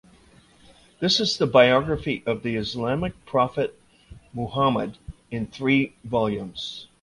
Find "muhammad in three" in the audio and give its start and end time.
4.33-5.93